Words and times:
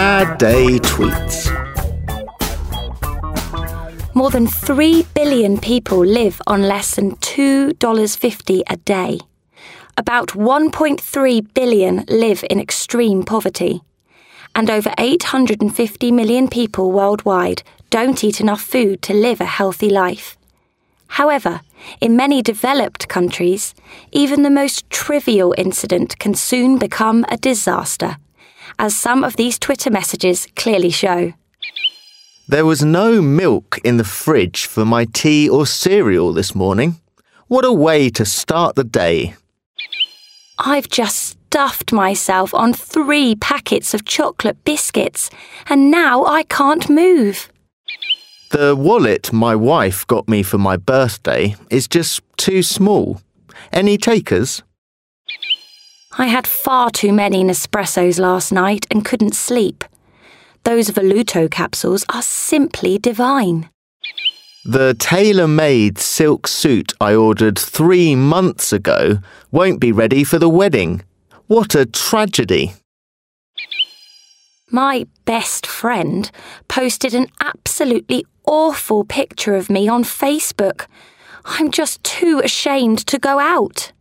Bad 0.00 0.38
Day 0.38 0.78
Tweets. 0.78 1.44
More 4.14 4.30
than 4.30 4.46
3 4.46 5.04
billion 5.14 5.58
people 5.58 5.98
live 5.98 6.40
on 6.46 6.62
less 6.62 6.94
than 6.94 7.16
$2.50 7.16 8.62
a 8.66 8.76
day. 8.78 9.18
About 9.98 10.28
1.3 10.28 11.52
billion 11.52 12.06
live 12.08 12.42
in 12.48 12.58
extreme 12.58 13.24
poverty. 13.24 13.82
And 14.54 14.70
over 14.70 14.90
850 14.96 16.12
million 16.12 16.48
people 16.48 16.90
worldwide 16.90 17.62
don't 17.90 18.24
eat 18.24 18.40
enough 18.40 18.62
food 18.62 19.02
to 19.02 19.12
live 19.12 19.42
a 19.42 19.56
healthy 19.58 19.90
life. 19.90 20.38
However, 21.08 21.60
in 22.00 22.16
many 22.16 22.40
developed 22.40 23.08
countries, 23.08 23.74
even 24.12 24.44
the 24.44 24.56
most 24.62 24.88
trivial 24.88 25.54
incident 25.58 26.18
can 26.18 26.32
soon 26.32 26.78
become 26.78 27.26
a 27.28 27.36
disaster, 27.36 28.16
as 28.78 28.94
some 28.96 29.24
of 29.24 29.36
these 29.36 29.58
Twitter 29.58 29.90
messages 29.90 30.46
clearly 30.56 30.90
show. 30.90 31.32
There 32.48 32.66
was 32.66 32.84
no 32.84 33.22
milk 33.22 33.78
in 33.84 33.96
the 33.96 34.04
fridge 34.04 34.66
for 34.66 34.84
my 34.84 35.04
tea 35.04 35.48
or 35.48 35.66
cereal 35.66 36.32
this 36.32 36.54
morning. 36.54 36.96
What 37.46 37.64
a 37.64 37.72
way 37.72 38.10
to 38.10 38.24
start 38.24 38.74
the 38.74 38.84
day. 38.84 39.34
I've 40.58 40.88
just 40.88 41.36
stuffed 41.50 41.92
myself 41.92 42.54
on 42.54 42.72
three 42.72 43.34
packets 43.34 43.94
of 43.94 44.04
chocolate 44.04 44.64
biscuits, 44.64 45.30
and 45.68 45.90
now 45.90 46.24
I 46.24 46.42
can't 46.44 46.88
move. 46.88 47.50
The 48.50 48.74
wallet 48.76 49.32
my 49.32 49.54
wife 49.54 50.06
got 50.06 50.28
me 50.28 50.42
for 50.42 50.58
my 50.58 50.76
birthday 50.76 51.54
is 51.70 51.86
just 51.86 52.20
too 52.36 52.62
small. 52.62 53.20
Any 53.72 53.96
takers? 53.96 54.62
I 56.18 56.26
had 56.26 56.46
far 56.46 56.90
too 56.90 57.12
many 57.12 57.44
Nespressos 57.44 58.18
last 58.18 58.52
night 58.52 58.86
and 58.90 59.04
couldn't 59.04 59.34
sleep. 59.34 59.84
Those 60.64 60.90
Volluto 60.90 61.50
capsules 61.50 62.04
are 62.12 62.22
simply 62.22 62.98
divine. 62.98 63.70
The 64.64 64.94
tailor 64.98 65.48
made 65.48 65.98
silk 65.98 66.46
suit 66.46 66.92
I 67.00 67.14
ordered 67.14 67.58
three 67.58 68.14
months 68.14 68.72
ago 68.72 69.18
won't 69.50 69.80
be 69.80 69.92
ready 69.92 70.24
for 70.24 70.38
the 70.38 70.50
wedding. 70.50 71.02
What 71.46 71.74
a 71.74 71.86
tragedy. 71.86 72.74
My 74.70 75.06
best 75.24 75.66
friend 75.66 76.30
posted 76.68 77.14
an 77.14 77.28
absolutely 77.40 78.26
awful 78.46 79.04
picture 79.04 79.54
of 79.54 79.70
me 79.70 79.88
on 79.88 80.04
Facebook. 80.04 80.86
I'm 81.44 81.70
just 81.70 82.04
too 82.04 82.40
ashamed 82.44 83.06
to 83.06 83.18
go 83.18 83.38
out. 83.38 83.92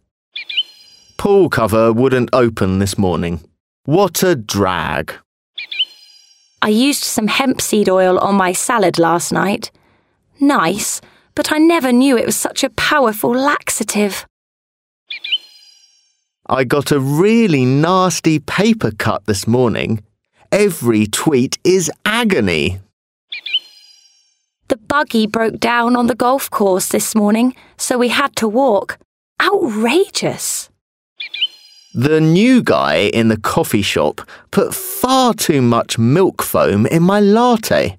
Pool 1.20 1.50
cover 1.50 1.92
wouldn't 1.92 2.30
open 2.32 2.80
this 2.80 2.98
morning. 2.98 3.42
What 3.84 4.24
a 4.24 4.38
drag. 4.38 5.14
I 6.62 6.70
used 6.70 7.04
some 7.04 7.28
hemp 7.28 7.60
seed 7.60 7.90
oil 7.90 8.18
on 8.20 8.36
my 8.36 8.54
salad 8.54 8.98
last 8.98 9.34
night. 9.34 9.70
Nice, 10.40 11.02
but 11.36 11.52
I 11.52 11.58
never 11.58 11.92
knew 11.92 12.18
it 12.18 12.26
was 12.26 12.38
such 12.38 12.64
a 12.64 12.70
powerful 12.70 13.32
laxative. 13.32 14.26
I 16.46 16.64
got 16.64 16.90
a 16.90 17.02
really 17.02 17.66
nasty 17.66 18.40
paper 18.40 18.92
cut 18.92 19.26
this 19.26 19.46
morning. 19.46 20.02
Every 20.54 21.06
tweet 21.06 21.60
is 21.66 21.92
agony. 22.06 22.80
The 24.70 24.78
buggy 24.78 25.28
broke 25.28 25.60
down 25.60 25.98
on 25.98 26.08
the 26.08 26.16
golf 26.16 26.50
course 26.50 26.88
this 26.88 27.14
morning, 27.14 27.56
so 27.76 27.98
we 27.98 28.08
had 28.08 28.38
to 28.38 28.48
walk. 28.48 28.98
Outrageous. 29.42 30.70
The 31.94 32.22
new 32.22 32.62
guy 32.62 33.10
in 33.14 33.30
the 33.30 33.40
coffee 33.40 33.82
shop 33.82 34.22
put 34.52 34.76
far 34.76 35.34
too 35.34 35.62
much 35.62 35.98
milk 35.98 36.44
foam 36.44 36.86
in 36.86 37.02
my 37.02 37.20
latte. 37.20 37.98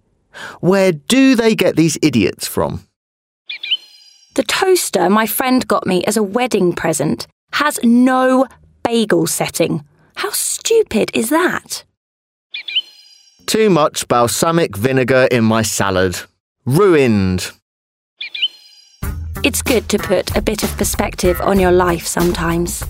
Where 0.60 0.92
do 0.92 1.34
they 1.34 1.56
get 1.56 1.74
these 1.74 1.98
idiots 2.00 2.46
from? 2.46 2.86
The 4.34 4.44
toaster 4.44 5.10
my 5.10 5.26
friend 5.26 5.66
got 5.66 5.86
me 5.88 6.04
as 6.04 6.16
a 6.16 6.22
wedding 6.22 6.72
present 6.72 7.26
has 7.54 7.80
no 7.82 8.46
bagel 8.84 9.26
setting. 9.26 9.84
How 10.14 10.30
stupid 10.30 11.10
is 11.12 11.30
that? 11.30 11.82
Too 13.46 13.70
much 13.70 14.06
balsamic 14.06 14.76
vinegar 14.76 15.26
in 15.32 15.42
my 15.42 15.62
salad. 15.62 16.20
Ruined. 16.64 17.50
It's 19.42 19.62
good 19.62 19.88
to 19.88 19.98
put 19.98 20.36
a 20.36 20.42
bit 20.42 20.62
of 20.62 20.70
perspective 20.76 21.40
on 21.40 21.58
your 21.58 21.72
life 21.72 22.06
sometimes. 22.06 22.84